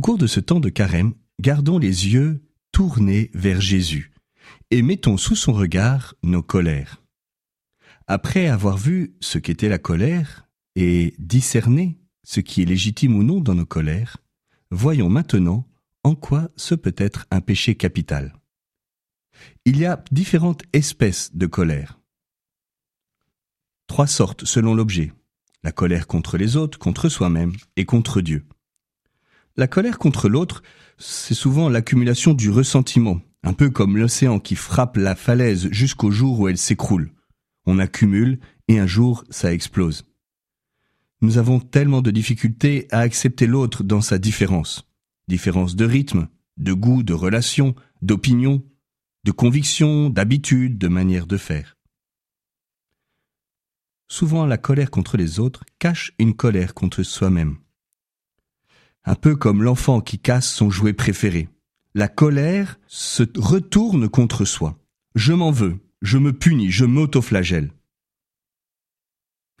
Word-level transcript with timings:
cours 0.00 0.18
de 0.18 0.26
ce 0.26 0.40
temps 0.40 0.60
de 0.60 0.68
carême, 0.68 1.14
gardons 1.40 1.78
les 1.78 2.08
yeux 2.08 2.42
tournés 2.72 3.30
vers 3.34 3.60
Jésus 3.60 4.12
et 4.70 4.82
mettons 4.82 5.16
sous 5.16 5.36
son 5.36 5.52
regard 5.52 6.14
nos 6.22 6.42
colères. 6.42 7.02
Après 8.06 8.48
avoir 8.48 8.76
vu 8.76 9.14
ce 9.20 9.38
qu'était 9.38 9.68
la 9.68 9.78
colère 9.78 10.48
et 10.76 11.14
discerné 11.18 11.98
ce 12.22 12.40
qui 12.40 12.62
est 12.62 12.66
légitime 12.66 13.16
ou 13.16 13.22
non 13.22 13.40
dans 13.40 13.54
nos 13.54 13.66
colères, 13.66 14.18
voyons 14.70 15.08
maintenant 15.08 15.66
en 16.02 16.14
quoi 16.14 16.50
ce 16.56 16.74
peut 16.74 16.94
être 16.98 17.26
un 17.30 17.40
péché 17.40 17.74
capital. 17.74 18.34
Il 19.64 19.78
y 19.78 19.86
a 19.86 20.02
différentes 20.10 20.62
espèces 20.72 21.34
de 21.34 21.46
colère. 21.46 22.00
Trois 23.86 24.06
sortes 24.06 24.44
selon 24.44 24.74
l'objet. 24.74 25.12
La 25.62 25.72
colère 25.72 26.06
contre 26.06 26.36
les 26.36 26.56
autres, 26.56 26.78
contre 26.78 27.08
soi-même 27.08 27.52
et 27.76 27.84
contre 27.86 28.20
Dieu. 28.20 28.44
La 29.56 29.68
colère 29.68 29.98
contre 29.98 30.28
l'autre, 30.28 30.64
c'est 30.98 31.34
souvent 31.34 31.68
l'accumulation 31.68 32.34
du 32.34 32.50
ressentiment, 32.50 33.20
un 33.44 33.52
peu 33.52 33.70
comme 33.70 33.96
l'océan 33.96 34.40
qui 34.40 34.56
frappe 34.56 34.96
la 34.96 35.14
falaise 35.14 35.68
jusqu'au 35.70 36.10
jour 36.10 36.40
où 36.40 36.48
elle 36.48 36.58
s'écroule. 36.58 37.12
On 37.64 37.78
accumule 37.78 38.40
et 38.66 38.80
un 38.80 38.86
jour 38.86 39.24
ça 39.30 39.52
explose. 39.52 40.04
Nous 41.20 41.38
avons 41.38 41.60
tellement 41.60 42.02
de 42.02 42.10
difficultés 42.10 42.88
à 42.90 42.98
accepter 42.98 43.46
l'autre 43.46 43.84
dans 43.84 44.00
sa 44.00 44.18
différence. 44.18 44.90
Différence 45.28 45.76
de 45.76 45.84
rythme, 45.84 46.28
de 46.56 46.72
goût, 46.72 47.04
de 47.04 47.14
relation, 47.14 47.76
d'opinion, 48.02 48.64
de 49.22 49.30
conviction, 49.30 50.10
d'habitude, 50.10 50.78
de 50.78 50.88
manière 50.88 51.26
de 51.26 51.36
faire. 51.36 51.76
Souvent 54.08 54.46
la 54.46 54.58
colère 54.58 54.90
contre 54.90 55.16
les 55.16 55.38
autres 55.38 55.64
cache 55.78 56.12
une 56.18 56.34
colère 56.34 56.74
contre 56.74 57.04
soi-même. 57.04 57.58
Un 59.04 59.14
peu 59.14 59.36
comme 59.36 59.62
l'enfant 59.62 60.00
qui 60.00 60.18
casse 60.18 60.50
son 60.50 60.70
jouet 60.70 60.94
préféré. 60.94 61.48
La 61.94 62.08
colère 62.08 62.78
se 62.86 63.22
retourne 63.36 64.08
contre 64.08 64.44
soi. 64.44 64.78
Je 65.14 65.32
m'en 65.32 65.50
veux, 65.50 65.78
je 66.02 66.18
me 66.18 66.32
punis, 66.32 66.70
je 66.70 66.84
m'autoflagelle. 66.84 67.70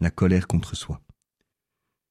La 0.00 0.10
colère 0.10 0.46
contre 0.46 0.74
soi. 0.74 1.00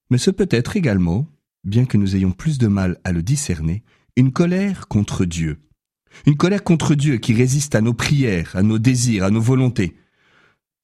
Mais 0.09 0.17
ce 0.17 0.31
peut 0.31 0.47
être 0.51 0.77
également, 0.77 1.27
bien 1.63 1.85
que 1.85 1.97
nous 1.97 2.15
ayons 2.15 2.31
plus 2.31 2.57
de 2.57 2.67
mal 2.67 2.99
à 3.03 3.11
le 3.11 3.23
discerner, 3.23 3.83
une 4.15 4.31
colère 4.31 4.87
contre 4.87 5.25
Dieu. 5.25 5.59
Une 6.27 6.37
colère 6.37 6.63
contre 6.63 6.93
Dieu 6.93 7.17
qui 7.17 7.33
résiste 7.33 7.73
à 7.73 7.81
nos 7.81 7.93
prières, 7.93 8.55
à 8.55 8.61
nos 8.61 8.77
désirs, 8.77 9.23
à 9.23 9.31
nos 9.31 9.41
volontés. 9.41 9.97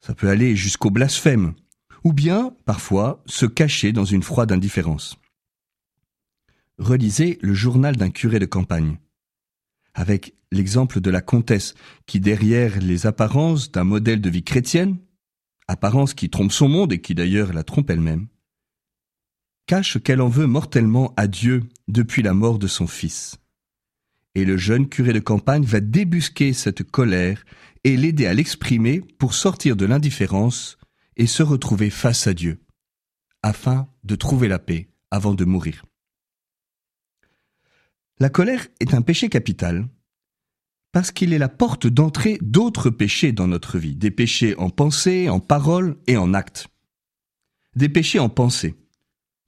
Ça 0.02 0.16
peut 0.16 0.30
aller 0.30 0.56
jusqu'au 0.56 0.90
blasphème, 0.90 1.54
ou 2.04 2.12
bien, 2.12 2.56
parfois, 2.66 3.22
se 3.28 3.46
cacher 3.46 3.92
dans 3.92 4.06
une 4.06 4.24
froide 4.24 4.52
indifférence. 4.52 5.20
Relisez 6.80 7.38
le 7.42 7.54
journal 7.54 7.98
d'un 7.98 8.10
curé 8.10 8.40
de 8.40 8.46
campagne 8.46 8.98
avec 9.94 10.34
l'exemple 10.52 11.02
de 11.02 11.10
la 11.10 11.22
comtesse 11.22 11.74
qui, 12.06 12.22
derrière 12.22 12.80
les 12.80 13.06
apparences 13.06 13.70
d'un 13.70 13.84
modèle 13.84 14.22
de 14.22 14.30
vie 14.30 14.44
chrétienne, 14.44 14.98
apparence 15.68 16.14
qui 16.14 16.30
trompe 16.30 16.54
son 16.54 16.70
monde 16.70 16.94
et 16.94 17.02
qui 17.02 17.16
d'ailleurs 17.16 17.52
la 17.52 17.64
trompe 17.64 17.90
elle-même, 17.90 18.28
cache 19.68 20.02
qu'elle 20.02 20.22
en 20.22 20.30
veut 20.30 20.48
mortellement 20.48 21.14
à 21.18 21.28
Dieu 21.28 21.64
depuis 21.90 22.22
la 22.22 22.34
mort 22.34 22.58
de 22.60 22.68
son 22.68 22.88
fils. 22.88 23.38
Et 24.34 24.46
le 24.46 24.56
jeune 24.56 24.88
curé 24.88 25.12
de 25.12 25.20
campagne 25.20 25.66
va 25.66 25.82
débusquer 25.82 26.54
cette 26.54 26.84
colère 26.84 27.44
et 27.84 27.98
l'aider 27.98 28.26
à 28.26 28.34
l'exprimer 28.34 29.02
pour 29.02 29.34
sortir 29.34 29.76
de 29.76 29.86
l'indifférence 29.86 30.78
et 31.18 31.28
se 31.28 31.44
retrouver 31.44 31.90
face 31.90 32.26
à 32.26 32.34
Dieu, 32.34 32.62
afin 33.44 33.90
de 34.06 34.16
trouver 34.16 34.48
la 34.48 34.60
paix 34.60 34.88
avant 35.12 35.34
de 35.34 35.44
mourir. 35.44 35.84
La 38.22 38.30
colère 38.30 38.68
est 38.82 38.94
un 38.94 39.02
péché 39.02 39.30
capital 39.30 39.88
parce 40.92 41.12
qu'il 41.12 41.32
est 41.32 41.38
la 41.38 41.48
porte 41.48 41.88
d'entrée 41.88 42.38
d'autres 42.42 42.90
péchés 42.90 43.32
dans 43.32 43.48
notre 43.48 43.78
vie, 43.78 43.96
des 43.96 44.12
péchés 44.12 44.58
en 44.58 44.70
pensée, 44.70 45.30
en 45.30 45.40
parole 45.40 45.98
et 46.06 46.18
en 46.18 46.34
acte. 46.34 46.68
Des 47.78 47.88
péchés 47.88 48.20
en 48.20 48.28
pensée. 48.28 48.76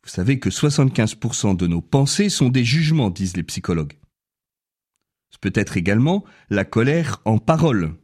Vous 0.03 0.09
savez 0.09 0.39
que 0.39 0.49
75% 0.49 1.57
de 1.57 1.67
nos 1.67 1.81
pensées 1.81 2.29
sont 2.29 2.47
des 2.47 2.63
jugements, 2.63 3.09
disent 3.09 3.35
les 3.35 3.43
psychologues. 3.43 3.99
Ce 5.31 5.37
peut 5.37 5.51
être 5.53 5.75
également 5.75 6.23
la 6.49 6.63
colère 6.63 7.21
en 7.25 7.39
parole. 7.39 7.95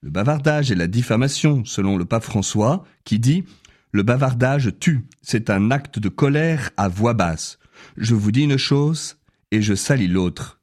Le 0.00 0.10
bavardage 0.10 0.72
et 0.72 0.76
la 0.76 0.88
diffamation, 0.88 1.64
selon 1.64 1.96
le 1.96 2.04
pape 2.04 2.24
François, 2.24 2.84
qui 3.04 3.20
dit 3.20 3.44
Le 3.92 4.02
bavardage 4.02 4.72
tue, 4.80 5.06
c'est 5.22 5.50
un 5.50 5.70
acte 5.70 6.00
de 6.00 6.08
colère 6.08 6.70
à 6.76 6.88
voix 6.88 7.14
basse. 7.14 7.58
Je 7.96 8.14
vous 8.14 8.32
dis 8.32 8.42
une 8.42 8.56
chose, 8.56 9.17
et 9.50 9.62
je 9.62 9.74
salis 9.74 10.08
l'autre. 10.08 10.60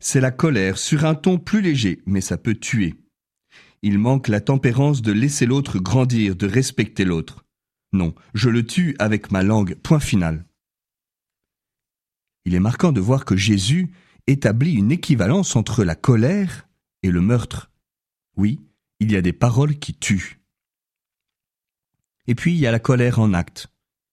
C'est 0.00 0.20
la 0.20 0.30
colère 0.30 0.78
sur 0.78 1.04
un 1.04 1.14
ton 1.14 1.38
plus 1.38 1.62
léger, 1.62 2.02
mais 2.06 2.20
ça 2.20 2.36
peut 2.36 2.54
tuer. 2.54 2.94
Il 3.82 3.98
manque 3.98 4.28
la 4.28 4.40
tempérance 4.40 5.02
de 5.02 5.12
laisser 5.12 5.46
l'autre 5.46 5.78
grandir, 5.78 6.36
de 6.36 6.46
respecter 6.46 7.04
l'autre. 7.04 7.44
Non, 7.92 8.14
je 8.34 8.48
le 8.48 8.66
tue 8.66 8.96
avec 8.98 9.30
ma 9.30 9.42
langue, 9.42 9.74
point 9.76 10.00
final. 10.00 10.44
Il 12.44 12.54
est 12.54 12.60
marquant 12.60 12.92
de 12.92 13.00
voir 13.00 13.24
que 13.24 13.36
Jésus 13.36 13.90
établit 14.26 14.74
une 14.74 14.92
équivalence 14.92 15.56
entre 15.56 15.84
la 15.84 15.94
colère 15.94 16.68
et 17.02 17.10
le 17.10 17.20
meurtre. 17.20 17.70
Oui, 18.36 18.60
il 19.00 19.12
y 19.12 19.16
a 19.16 19.22
des 19.22 19.32
paroles 19.32 19.78
qui 19.78 19.94
tuent. 19.94 20.40
Et 22.26 22.34
puis 22.34 22.52
il 22.52 22.58
y 22.58 22.66
a 22.66 22.72
la 22.72 22.80
colère 22.80 23.18
en 23.18 23.32
acte, 23.34 23.68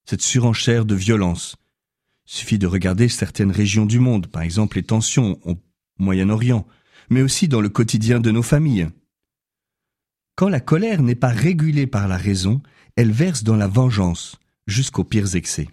cette 0.05 0.21
surenchère 0.21 0.85
de 0.85 0.95
violence, 0.95 1.55
Suffit 2.25 2.57
de 2.57 2.67
regarder 2.67 3.09
certaines 3.09 3.51
régions 3.51 3.85
du 3.85 3.99
monde, 3.99 4.27
par 4.27 4.41
exemple 4.41 4.77
les 4.77 4.83
tensions 4.83 5.39
au 5.47 5.57
Moyen-Orient, 5.97 6.65
mais 7.09 7.21
aussi 7.21 7.47
dans 7.47 7.61
le 7.61 7.69
quotidien 7.69 8.19
de 8.19 8.31
nos 8.31 8.43
familles. 8.43 8.89
Quand 10.35 10.49
la 10.49 10.59
colère 10.59 11.03
n'est 11.03 11.15
pas 11.15 11.29
régulée 11.29 11.85
par 11.85 12.07
la 12.07 12.17
raison, 12.17 12.61
elle 12.95 13.11
verse 13.11 13.43
dans 13.43 13.55
la 13.55 13.67
vengeance, 13.67 14.37
jusqu'aux 14.67 15.03
pires 15.03 15.35
excès. 15.35 15.67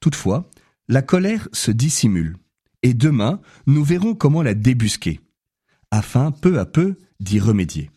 Toutefois, 0.00 0.50
la 0.88 1.02
colère 1.02 1.48
se 1.52 1.70
dissimule, 1.70 2.36
et 2.82 2.94
demain 2.94 3.40
nous 3.66 3.84
verrons 3.84 4.14
comment 4.14 4.42
la 4.42 4.54
débusquer, 4.54 5.20
afin 5.90 6.32
peu 6.32 6.58
à 6.58 6.66
peu 6.66 6.96
d'y 7.20 7.38
remédier. 7.38 7.90